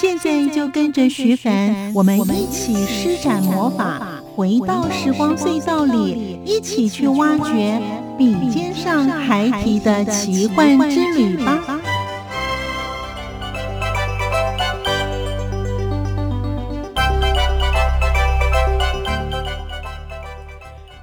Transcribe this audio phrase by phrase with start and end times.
[0.00, 7.82] 现在就跟着徐凡，我们一起施展魔法，回到时光隧道里，一起去挖掘
[8.16, 11.80] 笔尖上孩提的奇幻之旅吧！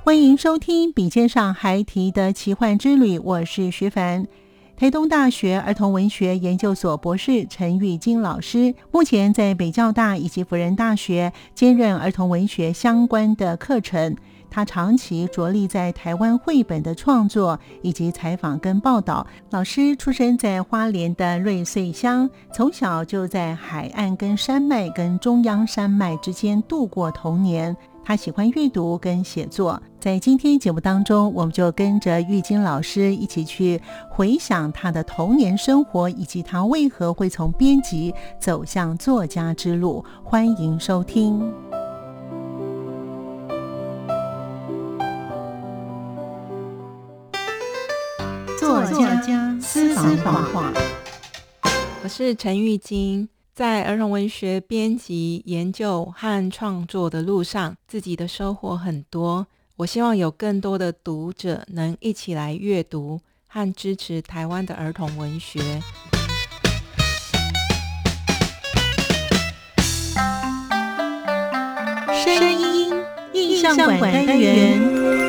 [0.05, 4.25] 欢迎收听《笔尖上孩提的奇幻之旅》，我是徐凡。
[4.77, 14.13] 台东大学儿童文学研究所博士陈玉金老师，目前在北教大以及辅仁大学兼任儿童文学相关的课程。
[14.49, 19.25] 他长期着力在台湾绘本的创作以及采访跟报道。
[19.49, 27.75] 老师出生在花莲的瑞穗乡，从小就在海岸跟山脉跟中央山脉之间度过童年。
[28.07, 40.05] 他喜欢阅读跟写作，在今天节目当中，我们就跟着玉晶老师一起去回想他的童年生活，以及他为何会从编辑走向作家之路。
[40.23, 41.51] 欢迎收听
[48.59, 50.71] 作家私房话。
[52.03, 53.34] 我是陈玉晶。
[53.55, 59.47] 在儿童文学编辑、研究和创作的路上，自己的收获很多。
[59.77, 65.81] 我希望有更多的读者能一起来阅读和支持台湾的儿童文学。
[72.11, 72.91] 声音
[73.33, 75.24] 印象馆单元。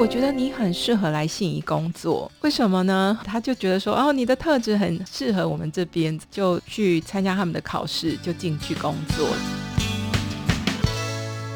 [0.00, 3.20] 我觉得你很适合来信宜工作，为什么呢？
[3.22, 9.28] 他就觉得说，哦，你的特质很适合我们这边，就去参加他们的考试，就进去工作。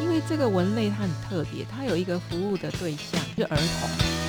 [0.03, 4.24] 因为这个文类它很特别，它有一个服务的对象是儿童。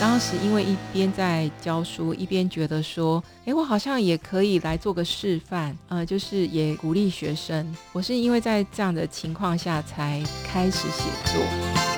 [0.00, 7.70] 当时因为一边在教书，一边觉得说，哎，我好像也可以来做个示范，呃，就是也鼓励学生。
[7.92, 11.89] 我是因为在这样的情况下才开始写作。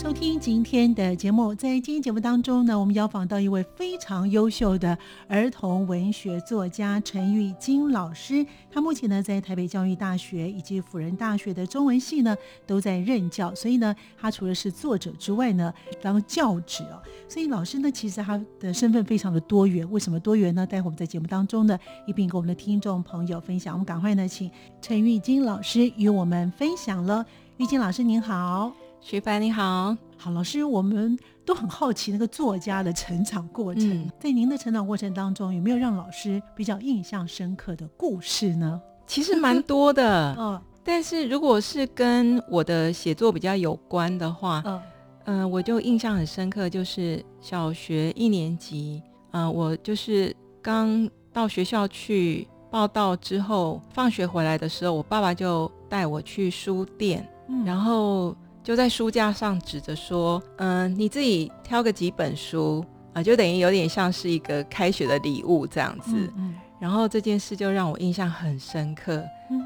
[0.00, 1.52] 收听今天的节目。
[1.52, 8.46] 在今天节目当中呢，我们邀访到一位非常优秀的儿童文学作家陈玉金老师。
[8.70, 17.02] 他目前呢在台北教育大学以及辅仁大学的中文系呢都在任教，所以呢他除了是作者之外呢，当教职哦。
[17.28, 19.90] 所以老师呢其实他的身份非常的多元。
[19.90, 20.64] 为什么多元呢？
[20.64, 21.76] 待会我们在节目当中呢
[22.06, 23.74] 一并跟我们的听众朋友分享。
[23.74, 24.48] 我们赶快呢请
[24.80, 27.26] 陈玉金老师与我们分享了。
[27.56, 28.87] 玉金老师您好。
[29.10, 34.06] 徐凡你好，好老师，我们都很好奇那个作家的成长过程。
[34.20, 38.78] 在您的成长过程当中，有没有让老师比较印象深刻的故事呢？
[39.06, 44.82] 其实蛮多的， 嗯，但是如果是跟我的写作比较有关的话，嗯，
[45.24, 57.26] 嗯，我就印象很深刻，就是小学一年级，嗯，我就是刚到学校去报道之后，放学回来的时候，我爸爸就带我去书店，
[57.64, 58.36] 然后。
[58.68, 62.84] 就在书架上指着说：“嗯，你自己挑个几本书
[63.14, 69.24] 啊，就等于有点像是一个开学的礼物这样子。”嗯然后这件事就让我印象很深刻。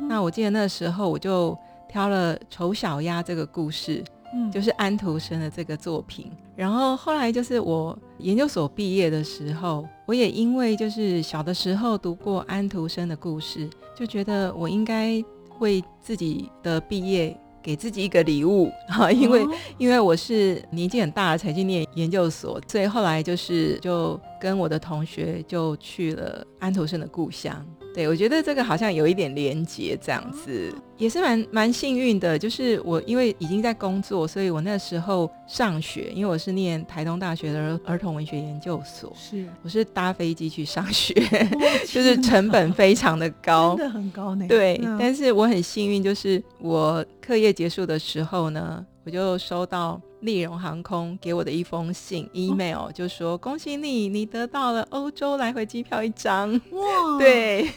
[0.09, 1.59] 那我记得那时候我就
[1.89, 4.05] 挑了《丑小鸭》这个故事，
[4.37, 6.31] 嗯就是安徒生的这个作品。
[6.55, 15.21] 然后后来就是我研究所毕业的时候，我也因为就是小的时候读过安徒生的故事，就觉得我应该
[15.59, 17.37] 为自己的毕业。
[17.62, 19.47] 给自己一个礼物 哈，因为
[19.78, 27.64] 因为我是年纪很大了才去念研究所，所以后来就是就跟我的同学就去了安徒生的故乡。
[27.94, 32.39] 对，我觉得这个好像有一点连结，这样子也是蛮蛮幸运的。
[32.39, 41.15] 就是我因为已经在工作，所以我那时候上学，因为我是念台东大学的儿童文学研究所，是我是搭飞机去上学，
[41.86, 44.47] 就是成本非常的高，真的很高呢。
[44.48, 48.84] 对，但是我很幸运，就是我课业结束的时候呢。
[49.04, 56.53] 我就收到丽荣航空给我的一封信 email，就说恭喜你，你得到了欧洲来回机票一张。
[56.71, 57.69] 哇，对，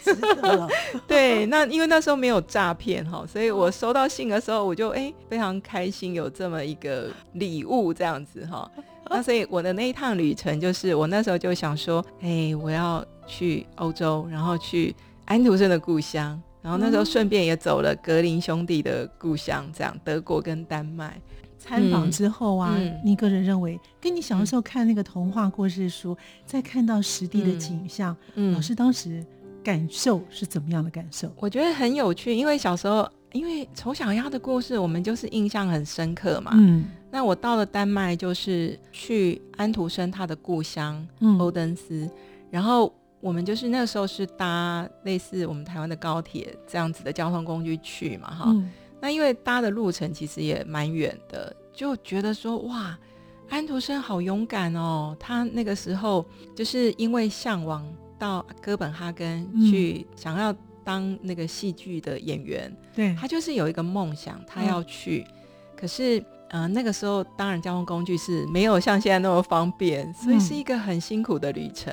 [0.41, 0.67] 了
[1.07, 8.69] 对，那因为那时候没有诈骗哈，所以我收到信的时候，我就哎非常开心，有这么一个礼物这样子哈。
[9.09, 14.95] 那所以我的那一趟旅程，就是我那时候就想说，哎，我要去欧洲，然后去
[15.25, 16.41] 安徒生的故乡。
[16.61, 21.21] 然后那时候顺便也走了格林兄弟的故乡，这样德国跟丹麦
[21.65, 26.15] 参访之后啊，你个人认为跟你小的时候看那个童话故事书，
[26.45, 29.25] 再看到实地的景象，嗯老师当时
[29.63, 31.31] 感受是怎么样的感受？
[31.37, 36.51] 我觉得很有趣，因为小时候因为丑小鸭的故事，我们就是印象很深刻嘛。
[36.53, 41.05] 嗯，那我到了丹麦，就是去安徒生他的故乡
[41.39, 42.07] 欧登斯，
[42.51, 42.93] 然后。
[43.21, 48.55] 我们就是那个时候是搭类似我们台湾的高铁这样子的交通工具去嘛，哈。
[48.99, 52.97] 那因为搭的路程其实也蛮远的，就觉得说哇，
[53.49, 55.15] 安徒生好勇敢哦。
[55.19, 56.25] 他那个时候
[56.55, 57.85] 就是因为向往
[58.17, 65.25] 到哥本哈根去，想要当那个戏剧的演员，对他就是有一个梦想，他要去，
[65.75, 66.23] 可是。
[66.49, 71.91] 嗯，那个时候当然交通工具是没有像现在那么方便，所以是一个很辛苦的旅程。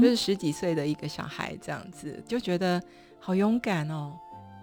[0.00, 2.82] 就是十几岁的一个小孩这样子，就觉得
[3.20, 4.12] 好勇敢哦。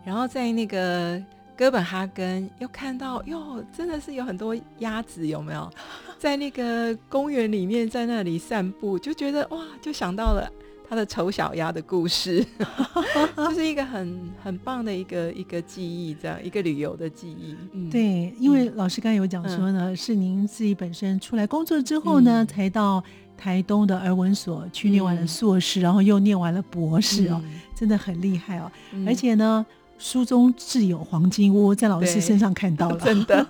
[0.03, 1.19] 然后在那个
[1.57, 5.71] 哥本哈根又看到，哟，真的是有很多鸭子，有没有？
[6.17, 10.51] 在那个公园里面，在那里散步，就觉得哇，就想到了。
[10.89, 12.45] 他的丑小鸭的故事，
[13.37, 17.55] 就是一个很很棒的一个一个记忆，这样一个旅游的记忆。
[17.89, 23.01] 对，因为老师刚才有讲说呢，是您自己本身出来工作之后呢，才到
[23.37, 27.41] 台东的儿文所去念完了硕士，然后又念完了博士哦，
[27.73, 28.69] 真的很厉害哦，
[29.07, 29.65] 而且呢。
[30.01, 33.47] 书中自有黄金屋，在老师身上看到了，真的。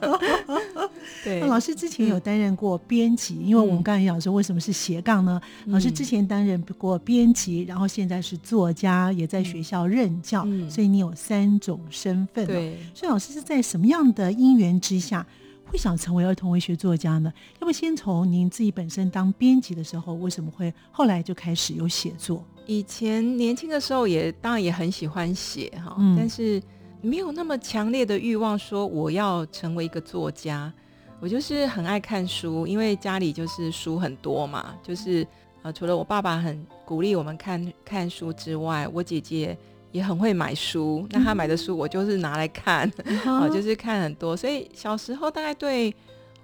[1.24, 5.40] 对，老师之前有担任过编辑，因为我们刚才讲说为什么是斜杠呢？
[5.68, 12.46] 老师之前担任过编辑，然后现在是作家，也在学校任教，所以你有三种身份。
[12.46, 15.26] 对，所以老师是在什么样的因缘之下
[15.66, 17.32] 会想成为儿童文学作家呢？
[17.62, 22.44] 要不先从您自己本身当编辑的时候，为什么会后来就开始有写作？
[22.66, 26.62] 以前年轻的时候也当然也很喜欢写哈，但是
[27.02, 30.72] 没有那么强烈的欲望说我要成为一个作家。
[31.20, 34.74] 我就是很爱看书，因为家里就是书很多嘛。
[34.82, 35.26] 就是
[35.62, 39.56] 呃，除了我爸爸很鼓励我们看看书之外，我姐姐
[39.92, 41.06] 也很会买书。
[41.12, 42.92] 那她买的书我就是拿来看，
[43.24, 44.36] 啊， 就是看很多。
[44.36, 45.94] 所以小时候大概对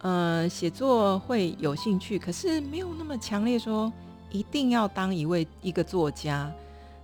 [0.02, 3.92] 呃写作会有兴趣，可是没有那么强烈说。
[4.32, 6.52] 一定要当一位一个作家，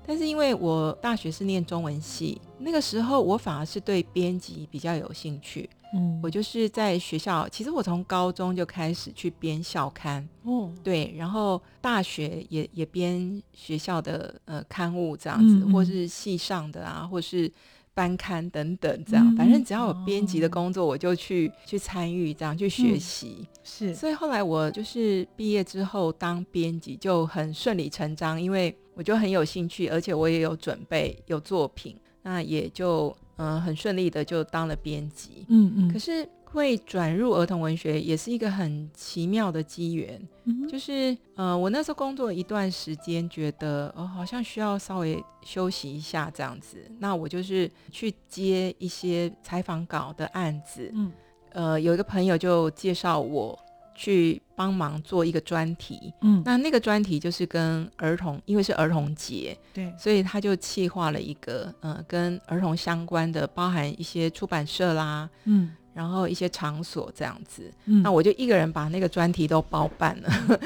[0.06, 5.70] 但是因为我大学是念中文系，那个时候我反而是对编辑比较有兴趣。
[5.96, 10.28] 嗯，我就是在学校，其实我从高中就开始去编校刊。
[10.44, 17.52] 哦，对，然后大学也也编学校的呃刊物这样子，或是系上的啊，或是。
[17.94, 23.48] 班刊等等，这样反正只要有编辑的工作，我就去去参与，这样去学习。
[23.64, 35.46] 是，所以后来我就是毕业之后当编辑就很顺理成章，因为我就很有兴趣，而且我也有准备有作品，那也就嗯很顺利的就当了编辑。
[35.50, 36.28] 嗯嗯，可是。
[36.54, 40.22] 会转入儿童文学也是一个很奇妙的机缘，
[40.70, 51.12] 就是呃，我那时候工作一段时间，觉得哦，好像需要稍微休息一下这样子，那我就是去接一些采访稿的案子，嗯，
[51.54, 53.58] 呃，有一个朋友就介绍我
[53.96, 65.72] 去帮忙做一个专题，嗯，那那个专题就是跟儿童，因为是儿童节，对，所以他就企划了一个呃跟儿童相关的，包含一些出版社啦，嗯。
[65.94, 70.60] 然后一些场所这样子，那我就一个人把那个专题都包办了。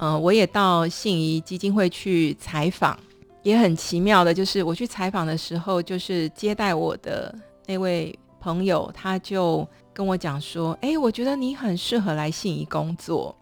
[0.00, 2.96] 嗯， 我也到信宜基金会去采访，
[3.42, 7.34] 也很奇妙的，就是我去采访的时候，就是接待我的
[7.66, 13.34] 那位朋友，他就跟我讲说：“哎，我觉得你很适合来信宜工作。”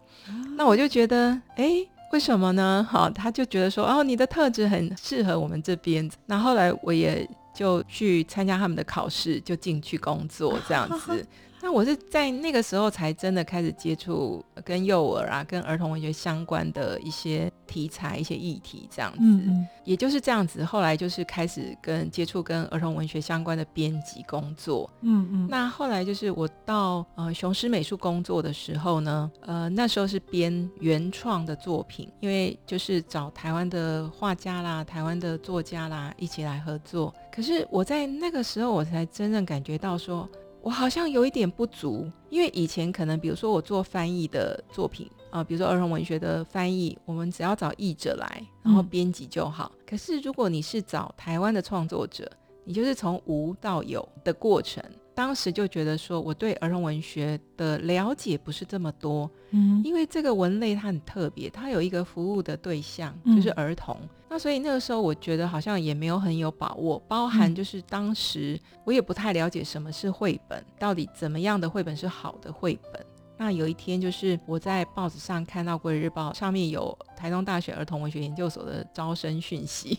[0.57, 1.71] 那我就觉得：“哎，
[2.11, 7.29] 为什么呢？”好，他就觉得说：“哦，你的特质很适合我们这边。”那后来我也。
[7.53, 11.25] 就去参加他们的考试，就进去工作这样子。
[11.61, 19.19] 那我是在那个时候才真的开始接触跟幼儿啊、跟儿童文学相关的一些题材、一些议题这样子。
[19.21, 24.89] 嗯也就是这样子，后来就是开始跟接触跟儿童文学相关的编辑工作。
[25.01, 25.47] 嗯嗯。
[25.49, 37.13] 那后来就是我到呃雄狮美术工作的时候呢，呃那时候是编原创的作品，因为就是找台湾的画家啦、台湾的作家啦一起来合作。
[37.31, 40.29] 可是我在那个时候，我才真正感觉到说。
[40.61, 49.71] 我好像有一点不足，因为以前可能比如说我做翻译的作品啊，比如说儿童文学的翻译，我们只要找译者来，然后编辑就好。
[49.87, 52.31] 可是如果你是找台湾的创作者，
[52.63, 54.83] 你就是从无到有的过程。
[55.13, 63.97] 当时就觉得说，我对儿童文学的了解不是这么多，嗯，因为这个文类它很特别，它有一个服务的对象就是儿童，
[64.33, 73.05] 那所以那个时候我觉得好像也没有很有把握，包含就是当时我也不太了解什么是绘本，到底怎么样的绘本是好的绘本。
[73.37, 79.95] 那有一天，就是我在报纸上看到《国语日报》上面有台东大学儿童文学研究所的招生讯息，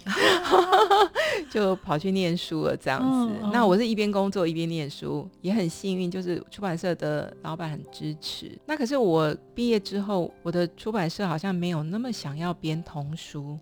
[1.48, 2.76] 就跑去念书了。
[2.76, 8.58] 这样子，那我是一边工作一边念书，也很幸运，就是出版社的老板很支持。
[8.66, 13.56] 那可是我毕业之后，我的出版社好像没有那么想要编童书，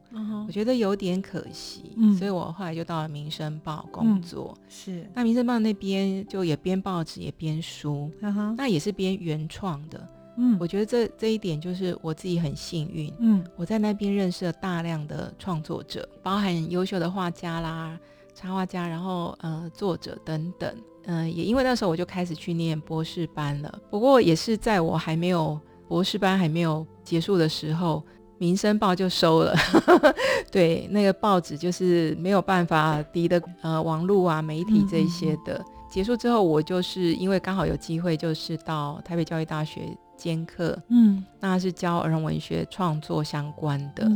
[0.47, 4.57] 我觉得有点可惜，所以我后来就到了《民生报》工作。
[4.71, 8.11] 是，那《民生报》那边就也编报纸，也编书，
[8.57, 9.79] 那也是编原创。
[9.91, 10.09] 的，
[10.43, 17.99] 嗯，我觉得这这一点就是我自己很幸运，嗯，我在那边认识了大量的创作者，包含优秀的画家啦、
[18.35, 23.79] 插画家，然后呃作者等等，嗯，也因为那时候我就开始去念博士班了。
[23.91, 28.03] 不过也是在我还没有博士班还没有结束的时候，
[28.39, 29.55] 《民生报》就收了，
[30.51, 35.63] 对，那个报纸就是没有办法敌的呃网络啊媒体这一些的。
[35.91, 39.81] 结束之后，我就是因为刚好有机会，就是到台北教育大学
[40.21, 44.07] 兼课，嗯，那是教儿童文学创作相关的。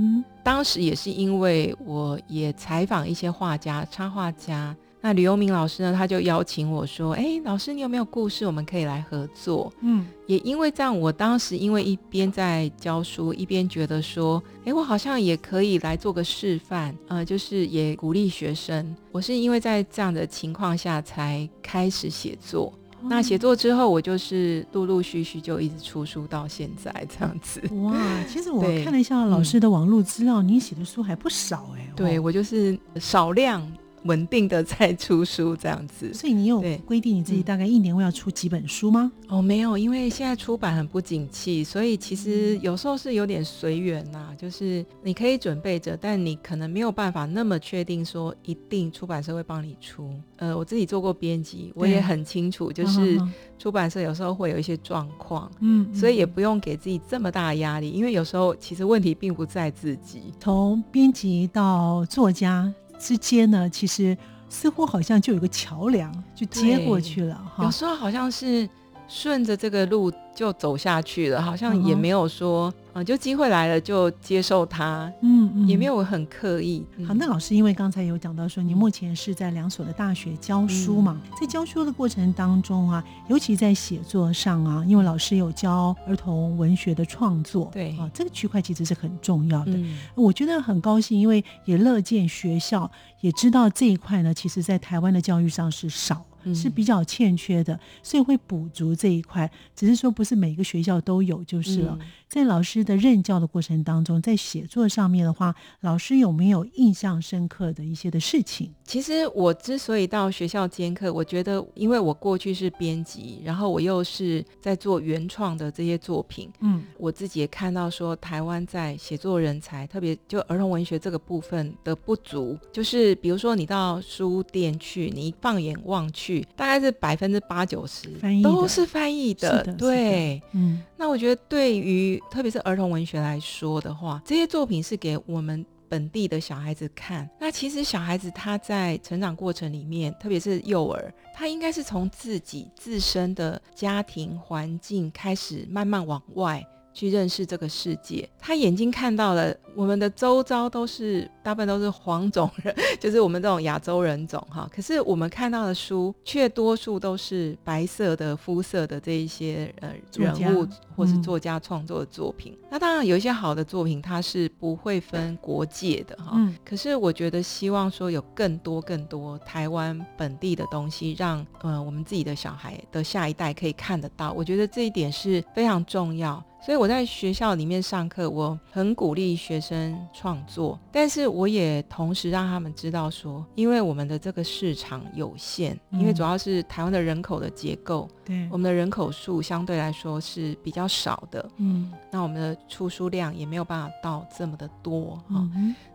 [0.42, 4.76] 当时也是因为我也采访一些画家、插画家。
[5.00, 5.92] 那吕游明老师呢？
[5.92, 8.46] 他就邀请我说：“哎，老师，你有没有故事？
[8.46, 18.96] 我们可以来合作。”嗯，也因为这样，我当时因为一边在教书，一边觉得说：“哎，我好像也可以来做个示范。”呃，就是也鼓励学生。
[19.12, 22.72] 我是因为在这样的情况下才开始写作。
[23.08, 27.60] 那写作之后，我就是陆陆续续就一直出书到现在这样子。
[27.82, 27.94] 哇，
[28.28, 31.90] 其实 我看了一下老师的网络资料，你写的书还不少哎。
[31.94, 33.66] 对我就是少量。
[34.04, 39.10] 稳定的在出书这样子，所以你有规定你自己大概一年会要出几本书吗？
[39.28, 44.30] 哦，没有，因为现在出版很不景气，所以其实有时候是有点随缘呐。
[44.38, 50.10] 就是你可以准备着，但你可能没有办法那么确定说一定出版社会帮你出。
[50.36, 53.18] 呃，我自己做过编辑，我也很清楚，就是
[53.58, 60.34] 出版社有时候会有一些状况，嗯，所以也不用给自己这么大的压力，因为有时候其实问题并不在自己。
[60.38, 62.70] 从编辑到作家。
[63.04, 64.16] 之间呢，其实
[64.48, 67.62] 似乎好像就有个桥梁，就接过去了哈。
[67.62, 68.66] 有时候好像是
[69.06, 72.72] 顺着这个路就走下去了，好像也没有说。
[72.94, 76.86] 啊，就机会来了就接受它，嗯，也没有很刻意。
[77.06, 89.72] 好，那老师因为刚才有讲到说，你目前是在两所的大学教书嘛，在教书的过程当中啊，尤其在写作上啊，因为老师有教儿童文学的创作，对啊，这个区块其实是很重要的。
[90.14, 92.88] 我觉得很高兴，因为也乐见学校
[93.20, 96.24] 也知道这一块呢，其实在台湾的教育上是少。
[96.52, 99.48] 是比较欠缺的，所以会补足这一块。
[99.76, 101.96] 只是说不是每个学校都有就是了。
[102.28, 108.70] 在老师的任教的过程当中，在写作上面的话，老师有没有印象深刻的一些的事情？
[108.82, 122.58] 其实我之所以到学校兼课，我觉得因为我过去是编辑，然后我又是在做原创的这些作品，嗯，我自己也看到说台湾在写作人才，特别就儿童文学这个部分的不足。
[122.72, 126.33] 就是比如说你到书店去，你放眼望去。
[126.56, 128.08] 大概是百分之八九十
[128.42, 137.28] 都是翻译的，对，嗯，那我觉得对于特别是儿童文学来说的话，这些作品是给我们本地的小孩子看。
[137.38, 146.64] 那其实小孩子他在成长过程里面，特别是幼儿，他应该是从自己自身的家庭环境开始，慢慢往外。
[146.94, 154.70] 去认识这个世界，他眼睛看到了我们的周遭都是大部分都是黄种人， 就是我们这种亚洲人种哈。
[154.72, 162.56] 可是我们看到的书却多数都是白色的肤色的这一些呃人物或是作家创作的作品。
[162.70, 166.38] 那当然有一些好的作品，它是不会分国界的哈。
[166.64, 174.32] 可是我觉得希望说有更多更多台湾本地的东西，让呃我们自己的小孩的下一代可以看得到。
[174.32, 176.42] 我觉得这一点是非常重要。
[176.64, 195.46] 所以我在学校里面上课，我很鼓励学生创作，但是我也同时让他们知道说，因为我们的这个市场有限，因为主要是台湾的人口的结构，对，我们的人口数相对来说是比较少的，嗯，那我们的出书量也没有办法到这么的多哈，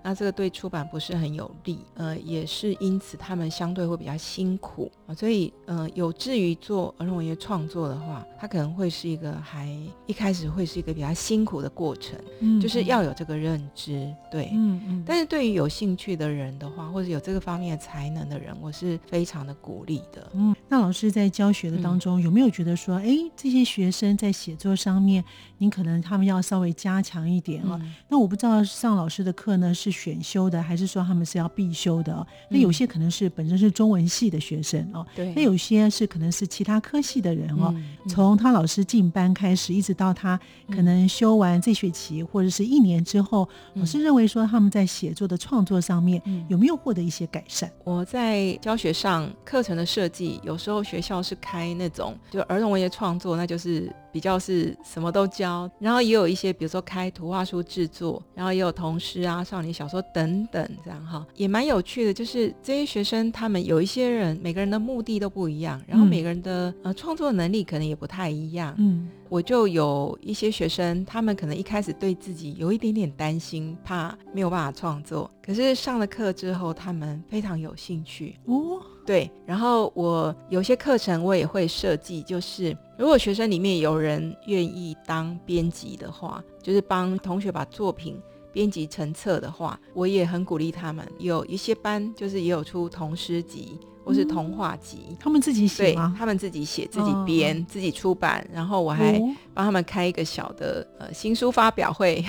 [0.04, 9.68] 那这个对出版不是很有利，呃，也是因此他们相对会比较辛苦啊，所以呃，有志于做儿童文学创作的话，他可能会是一个还
[10.06, 10.60] 一开始会。
[10.60, 15.04] 会是一个比较辛苦的过程，嗯，就是要有这个认知，对，嗯嗯。
[15.08, 20.30] 但是对于有兴趣的人的话，或者有这个方面的才能的人，我是非常的鼓励的。
[20.34, 25.24] 嗯，那老师在教学的当中有没有觉得说，哎，这些学生在写作上面，
[25.60, 27.80] 您可能他们要稍微加强一点啊？
[28.10, 32.26] 那我不知道上老师的课呢是选修的，还是说他们是要必修的？
[32.50, 35.34] 那有些可能是本身是中文系的学生哦，对。
[35.34, 37.74] 那有些是可能是其他科系的人哦，
[38.08, 40.40] 从他老师进班开始，一直到他。
[40.70, 47.72] 可能修完这学期或者是一年之后，老师认为说他们在写作的创作上面有没有获得一些改善？
[47.84, 53.92] 我在教学上课程的设计，有时候学校是开那种就儿童文学创作，那就是。
[54.12, 62.14] 比较是什么都教，然后也有一些，比如说开图画书制作，然后也有童诗啊、少年小说等等，这样哈，也蛮有趣的。
[62.14, 68.76] 就是这些学生，他们有一些人，每个人的目的都不一样，然后每个人的呃创作能力可能也不太一样。
[68.78, 78.82] 嗯，我就有一些学生，他们可能一开始对自己有一点点担心，怕没有办法创作，可是上了课之后，他们非常有兴趣哦。
[79.06, 88.20] 对，然后我有些课程我也会设计，就是如果学生里面有人愿意当编辑的话，就是帮同学把作品
[88.52, 91.06] 编辑成册的话，我也很鼓励他们。
[91.18, 96.16] 有一些班就是也有出童诗集或是童话集，他们自己写吗？
[96.18, 99.20] 他们自己写、自己编、自己出版，然后我还
[99.54, 102.24] 帮他们开一个小的呃新书发表会，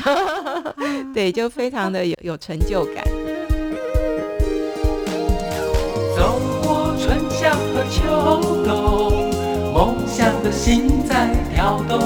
[1.14, 3.04] 对，就非常的有有成就感。
[7.90, 9.30] 秋冬，
[9.72, 11.98] 梦想的心在跳动，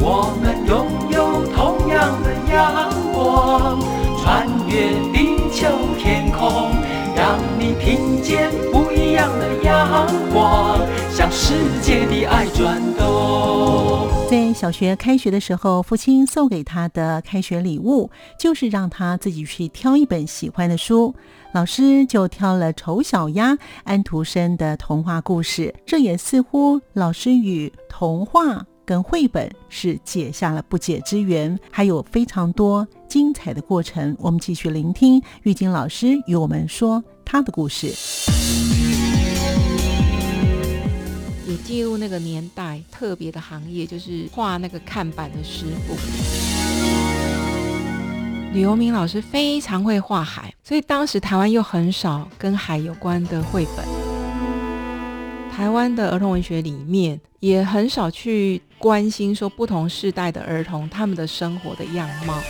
[0.00, 0.72] 我们拥
[1.12, 2.90] 有同样的阳
[3.22, 3.78] 光，
[4.18, 6.70] 穿越地球天空，
[7.14, 14.08] 让你听见不一样的阳光，向世界的爱转动。
[14.28, 21.14] 在小学开学的时候，父亲送给他的开学礼物，就是让他自己去挑一本喜欢的书。
[21.52, 23.52] 老师就挑了《丑小鸭》
[23.84, 34.16] 安徒生的童话故事，这也似乎老师与童话跟绘本是结下了不解之缘，还有非常多精彩的过程。
[34.18, 37.88] 我们继续聆听玉晶老师与我们说他的故事，
[41.46, 45.94] 也记录那个年代特别的行业，就是画那个看板的师傅。
[48.54, 53.84] 李游明老师非常会画海，所以当时台湾又很少跟海有关的绘本。
[55.54, 62.42] 台湾的儿童文学里面也很少去关心说不同世代的儿童他们的生活的样貌。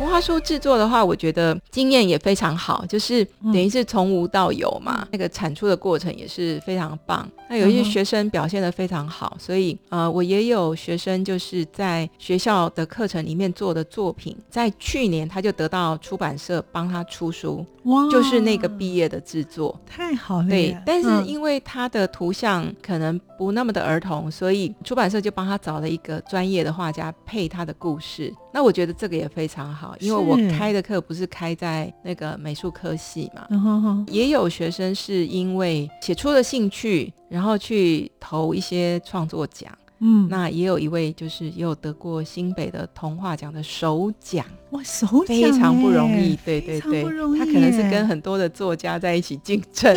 [0.00, 7.28] 图画书制作的话，我觉得经验也非常好，就是等于是从无到有嘛，那个产出的过程也是非常棒。
[7.50, 20.48] 那有一些学生表现的非常好，所以呃，我也有学生就是在学校的课程里面做的作品，在去年他就得到出版社帮他出书，哇，就是那个毕业的制作，太好了。
[20.48, 28.32] 对，但是因为他的图像可能不那么的儿童，所以出版社就帮他找了一个专业的画家配他的故事。
[28.52, 39.72] 那我觉得这个也非常好，因为我开的课不是开在那个美术科系嘛，也有学生是因为写出了兴趣，然后去投一些创作奖。
[40.00, 47.04] 嗯，那也有一位就是也有得过新北的童话奖的首奖，哇，首奖非常不容易，对对对，
[47.38, 49.94] 他可能是跟很多的作家在一起竞争，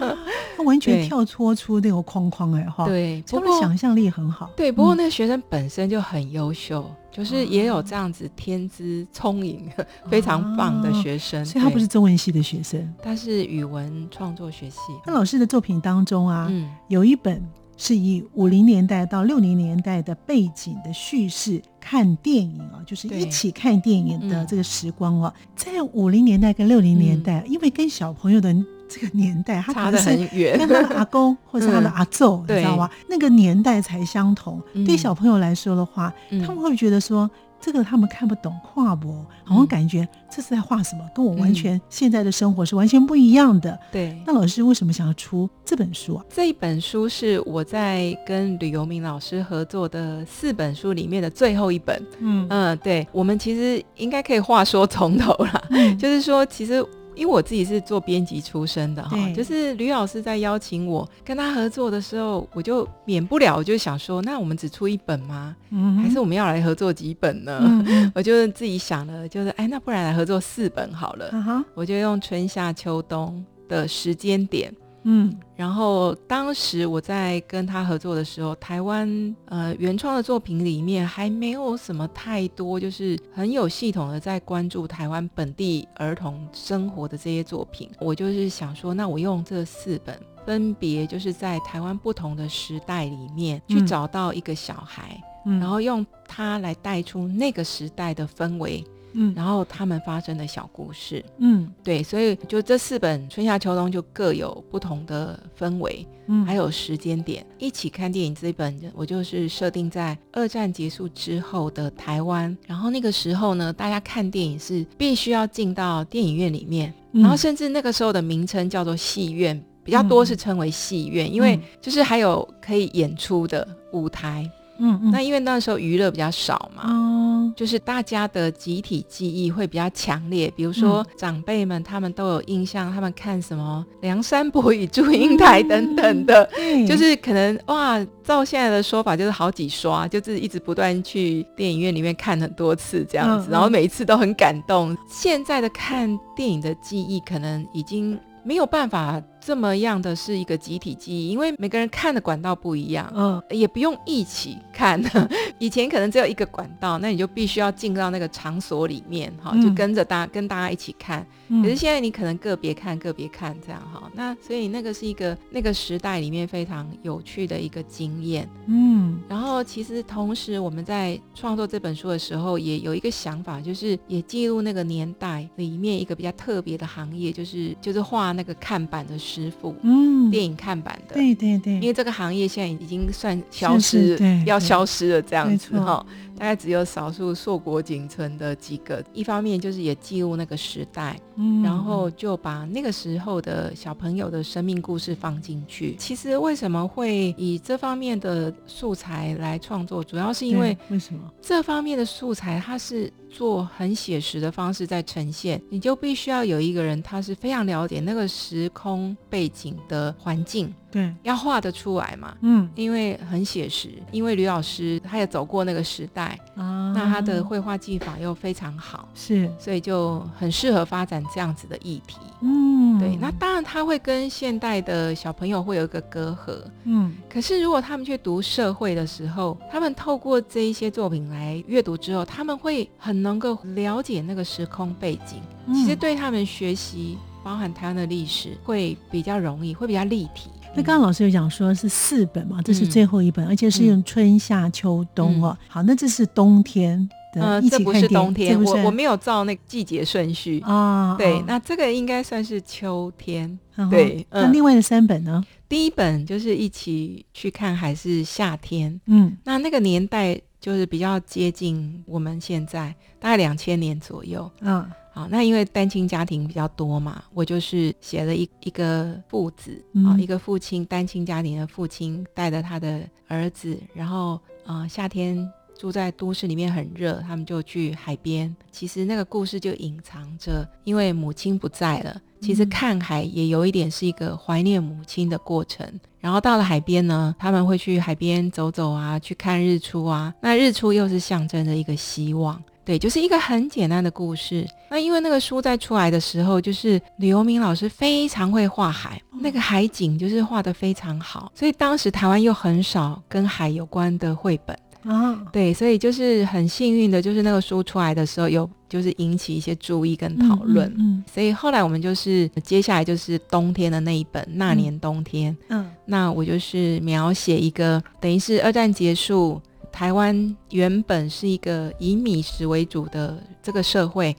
[0.56, 9.68] 他完全跳脱出那个框框哎哈，对，不过想象力很好，对，不过那个学生本身就很优秀，就是也有这样子天资聪颖、
[10.08, 14.78] 非常棒的学生，所以他不是中文系的学生，他是语文创作学系。
[15.04, 16.50] 那老师的作品当中啊，
[16.88, 17.42] 有一本。
[17.84, 25.34] 是以五零年代到六零年代的背景的叙事看电影啊，就是一起看电影的这个时光哦。
[25.56, 28.54] 在五零年代跟六零年代，因为跟小朋友的
[28.88, 32.88] 这个年代，他差得很远，跟他的阿公或者他的阿祖，你知道吗？
[33.08, 34.62] 那个年代才相同。
[34.86, 36.14] 对小朋友来说的话，
[36.46, 37.28] 他们会觉得说。
[37.62, 43.78] 这个他们看不懂，画不，好像感觉这是在画什么，跟我完全现在的生活是完全不一样的。
[43.92, 46.24] 对，那老师为什么想要出这本书啊？
[46.28, 52.04] 这一本书是我在跟吕游明老师合作的四本书里面的最后一本。
[52.18, 55.62] 嗯嗯，对，我们其实应该可以话说从头了，
[55.96, 56.84] 就是说其实。
[57.14, 65.54] 因为我自己是做编辑出身的哈，就是吕老师在邀请我跟他合作的时候，我就免不了我就想说，那我们只出一本吗？
[66.02, 67.84] 还是我们要来合作几本呢？
[68.14, 71.64] 我就自己想了，就是哎，那不然来合作四本好了。
[71.74, 74.72] 我就用春夏秋冬的时间点。
[75.04, 87.90] 嗯，然后当时我在跟他合作的时候，台湾呃原创的作品里面还没有什么太多，就是很有系统的在关注台湾本地儿童生活的这些作品。
[88.00, 98.84] 我就是想说，那我用这四本，分别就是在台湾不同的时代里面去找到一个小孩，然后用它来带出那个时代的氛围。
[99.14, 107.44] 嗯，然后他们发生的小故事，嗯，对，所以就这四本春夏秋冬就各有不同的氛围，嗯，还有时间点。
[107.58, 124.50] 一起看电影这一本，我就是设定在二战结束之后的台湾，然后那个时候呢，大家看电影是必须要进到电影院里面，然后甚至那个时候的名称叫做戏院，比较多是称为戏院，因为就是还有可以演出的舞台。
[124.78, 130.52] 嗯，那因为那时候娱乐比较少嘛，哦，就是大家的集体记忆会比较强烈。
[130.56, 136.48] 比如说长辈们，他们都有印象，他们看什么《梁山伯与祝英台》等等的，
[136.88, 144.96] 就是可能哇，照现在的说法，就是好几刷，就是一直不断去电影院里面看很多次这样子，然后每一次都很感动。
[145.08, 149.22] 现在的看电影的记忆，可能已经没有办法。
[149.44, 155.02] 这么样的是一个集体记忆，因为每个人看的管道不一样，嗯，也不用一起看。
[155.58, 161.26] 以前可能只有一个管道，那你就必须要进到那个场所里面，哈，就跟着大跟大家一起看。
[161.62, 164.08] 可是现在你可能个别看，个别看这样哈。
[164.14, 169.20] 那所以那个是一个那个时代里面非常有趣的一个经验，嗯。
[169.28, 179.18] 然后其实同时我们在创作这本书的时候，也有一个想法，就是也记录那个年代里面一个比较特别的行业，就是就是画那个看板的。
[179.32, 186.04] 师傅，嗯，电影看板的，对对对，因为这个行业现在已经算消失，要消失了这样子哈。
[186.38, 195.94] 大概只有少数硕果仅存的几个，一方面就是也记录那个时代，嗯，然后就把那个时候的小朋友的生命故事放进去。
[195.96, 201.20] 其实为什么会以这方面的素材来创作，主要是因为为什么？
[201.40, 210.72] 这方面的素材它是做很写实的方式在呈现，你就必须要有一个人他是非常了解那个时空背景的环境。
[210.92, 235.40] 对，要画得出来嘛，嗯，因为很写实，因为吕老师他也走过那个时代啊，那他的绘画技法又非常好，是，所以就很适合发展这样子的议题，嗯，对，那当然他会跟现代的小朋友会有一个隔阂，嗯，可是如果他们去读社会的时候，他们透过这一些作品来阅读之后，他们会很能够了解那个时空背景，
[235.74, 240.50] 其实对他们学习包含台湾的历史会比较容易，会比较立体。
[240.74, 245.56] 那刚刚老师有讲说是四本嘛，这是最后一本，而且是用春夏秋冬哦。
[245.68, 251.14] 好，那这是冬天的，这不是冬天，我我没有照那个季节顺序啊。
[251.18, 253.58] 对，那这个应该算是秋天。
[253.90, 255.44] 对，那另外的三本呢？
[255.68, 258.98] 第一本就是一起去看还是夏天？
[259.06, 264.50] 嗯，那那个年代就是比较接近我们现在，大概两千年左右。
[264.60, 264.90] 嗯。
[265.14, 275.46] 好，那因为单亲家庭比较多嘛，我就是写了一一个父子啊，一个父亲单亲家庭的父亲带着他的儿子，然后呃夏天
[275.78, 278.54] 住在都市里面很热，他们就去海边。
[278.70, 285.86] 其实那个故事就隐藏着，因为母亲不在了，其实看海也有一点是一个怀念母亲的过程。
[286.20, 290.32] 然后到了海边呢，他们会去海边走走啊，去看日出啊。
[290.40, 292.62] 那日出又是象征着一个希望。
[292.84, 294.66] 对，就是一个很简单的故事。
[294.90, 305.42] 那因为那个书在出来的时候，就是李游明老师非常会画海，那个海景就是画的非常好，所以当时台湾又很少跟海有关的绘本啊。
[305.52, 310.92] 对，所以就是很幸运的，就是那个书出来的时候，有就是引起一些注意跟讨论。
[310.98, 315.52] 嗯，所以后来我们就是接下来就是冬天的那一本《那年冬天》。
[315.68, 319.60] 嗯，那我就是描写一个等于是二战结束。
[319.90, 324.34] 台湾原本是一个以米食为主的这个社会，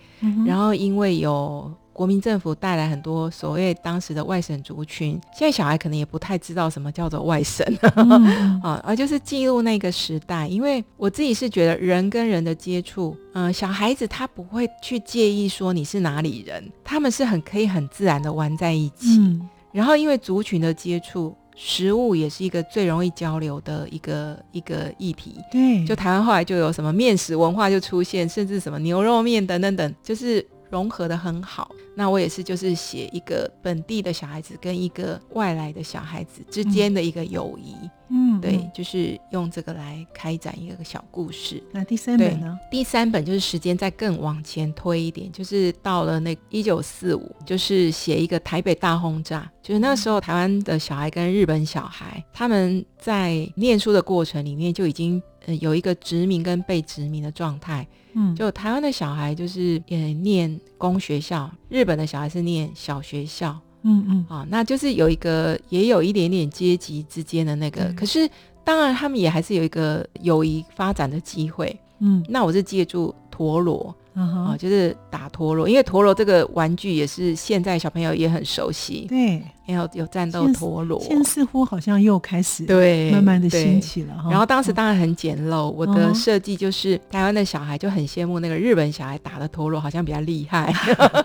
[0.48, 7.66] 然后因为有国民政府带来很多所谓当时的外省族群，现在小孩可能也不太知道什么叫做外省
[8.62, 10.48] 啊，而就是记录那个时代。
[10.48, 19.40] 因为我自己是觉得人跟人的接触，嗯，小孩子他不会去介意说你是哪里人，他们是很可以很自然的玩在一起。
[19.72, 21.36] 然后因为族群的接触。
[21.56, 25.36] 食物也是一个最容易交流的一个一个议题。
[25.52, 31.70] 对，就台湾后来就有什么面食文化就出现，甚至什么牛肉面等等等，就是融合的很好。
[31.96, 37.76] 那我也是，就是写一个本地的小孩子跟一个外来的小孩子之间的一个友谊。
[38.10, 41.62] 嗯，对，就是用这个来开展一个小故事。
[41.72, 42.58] 那第三本呢？
[42.72, 49.50] 第三本就是时间再更往前推一点，就是到了那一九四五，就是写一个台北大轰炸。
[49.62, 57.88] 就是那时候台湾的小孩跟日本小孩，他们在念书的过程里面就已经呃有一个殖民跟被殖民的状态。
[58.14, 63.60] 嗯，就台湾的小孩就是也念公学校，日本的小孩是念小学校。
[63.84, 68.30] 嗯嗯，啊，那就是有一个也有一点点阶级之间的那个，可是
[68.64, 71.78] 当然他们也还是有一个友谊发展的机会。
[72.00, 73.94] 嗯，那我是借助陀螺。
[74.14, 79.06] 啊，就是打陀螺，因为陀螺这个玩具也是现在小朋友也很熟悉。
[79.10, 84.14] 对，有有战斗陀螺，现在似乎好像又开始对慢慢的兴起了。
[84.30, 90.72] 然后当时当然很简陋，我的设计就是台湾的小孩就很羡慕那个日本小孩打的陀螺，好像比较厉害。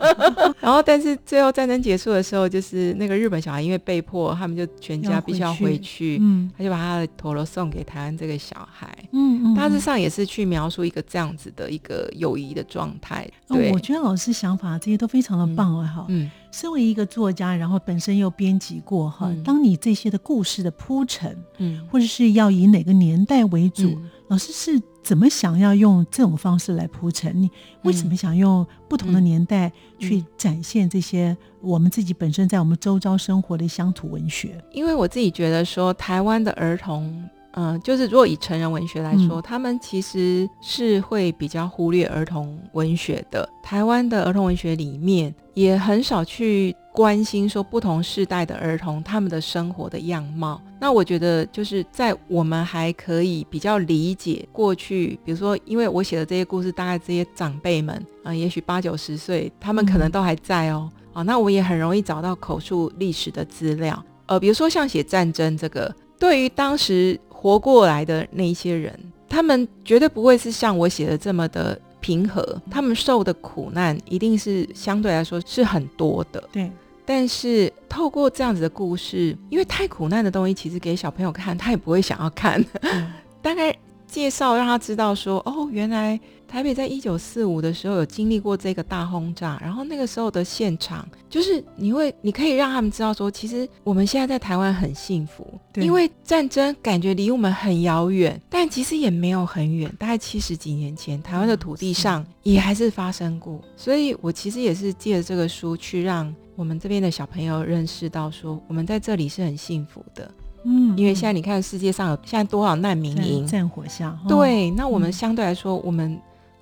[0.60, 8.88] 然后但是最后战争结束的时候，就是那个日本小孩因为被迫，他们就全家必须要回去，嗯，他就把他的陀螺送给台湾这个小孩。
[9.12, 12.77] 嗯嗯，大致上也是去描述一个这样子的一个友谊的状。
[12.78, 15.84] 状态，对，我觉得老师想法这些都非常的棒啊！
[15.84, 27.42] 哈，嗯，身为一个作家，然后本身又编辑过哈，当你这些的故事的铺陈，嗯，或者是要以哪个年代为主，老师是怎么想要用这种方式来铺陈？
[27.42, 27.50] 你
[27.82, 34.62] 为什么想用不同的年代去展现这些我们自己本身在我们周遭生活的乡土文学？
[34.70, 37.28] 因为我自己觉得说，台湾的儿童。
[37.60, 43.48] 嗯，就是如果以成人文学来说，他们其实是会比较忽略儿童文学的。
[43.64, 50.62] 台湾的儿童文学里面也很少去关心说不同世代的儿童他们的生活的样貌。
[50.78, 60.88] 那我觉得就是在我们还可以比较理解过去，比如说，因为我写的这些故事，大概这些长辈们啊，也许八九十岁，他们可能都还在哦。
[61.12, 64.00] 啊，那我也很容易找到口述历史的资料。
[64.26, 67.18] 呃，比如说像写战争这个，对于当时。
[67.40, 68.92] 活过来的那一些人，
[69.28, 76.42] 他们绝对不会是像我写的这么的平和，他们受的苦难一定是相对来说是很多的。
[76.50, 76.68] 对，
[77.06, 82.60] 但是透过这样子的故事，因为太苦难的东西，其实给小朋友看，他也不会想要看。
[83.40, 83.72] 大概
[84.08, 86.18] 介绍让他知道说，哦，原来。
[86.48, 103.60] 台北在一九四五的时候有经历过这个大轰炸，然后那个时候的现场就是你会，你可以让他们知道说，其实我们现在在台湾很幸福，因为战争感觉离我们很遥远，但其实也没有很远，大概七十几年前，台湾的土地上也还是发生过。
[103.76, 110.30] 所以我其实也是借着这个书去让我们这边的小朋友认识到，说我们在这里是很幸福的。
[110.64, 116.18] 嗯，因为现在你看世界上有现在多少难民营，战火下，对，那我们相对来说我们。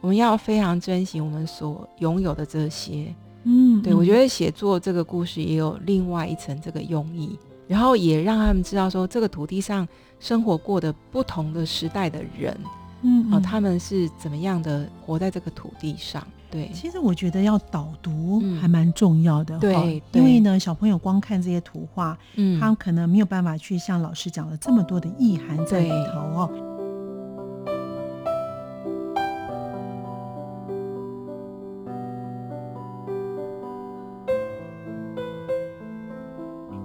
[0.07, 9.85] 我们要非常珍惜我们所拥有的这些，嗯，对我觉得写作这个故事也有另外一层这个用意，然后也让他们知道说这个土地上
[10.21, 12.57] 生活过的不同的时代的人，
[13.03, 16.25] 嗯，啊，他们是怎么样的活在这个土地上？
[16.53, 26.76] 对，其实我觉得要导读还蛮重要的，对，因为呢，小朋友光看这些图画，嗯，他可能没有办法去像老师讲了这么多的意涵在里头哦。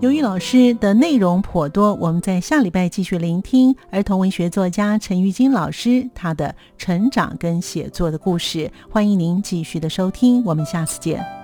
[0.02, 8.72] 由于老师的内容颇多，我们在下礼拜继续聆听儿童文学作家陈玉金老师他的成长跟写作的故事。
[8.90, 11.41] 欢迎您继续的收听，我们下次见。